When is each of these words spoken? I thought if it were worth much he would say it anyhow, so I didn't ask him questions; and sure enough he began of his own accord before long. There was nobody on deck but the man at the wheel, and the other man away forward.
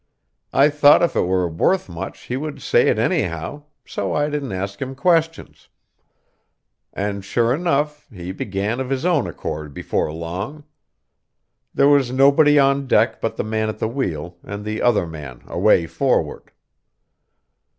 I 0.51 0.71
thought 0.71 1.03
if 1.03 1.15
it 1.15 1.27
were 1.27 1.47
worth 1.47 1.87
much 1.87 2.21
he 2.21 2.35
would 2.35 2.59
say 2.59 2.87
it 2.87 2.97
anyhow, 2.97 3.65
so 3.85 4.13
I 4.15 4.31
didn't 4.31 4.51
ask 4.51 4.81
him 4.81 4.95
questions; 4.95 5.67
and 6.91 7.23
sure 7.23 7.53
enough 7.53 8.09
he 8.11 8.31
began 8.31 8.79
of 8.79 8.89
his 8.89 9.05
own 9.05 9.27
accord 9.27 9.75
before 9.75 10.11
long. 10.11 10.63
There 11.71 11.87
was 11.87 12.11
nobody 12.11 12.57
on 12.57 12.87
deck 12.87 13.21
but 13.21 13.35
the 13.37 13.43
man 13.43 13.69
at 13.69 13.77
the 13.77 13.87
wheel, 13.87 14.37
and 14.43 14.65
the 14.65 14.81
other 14.81 15.05
man 15.05 15.43
away 15.45 15.85
forward. 15.85 16.49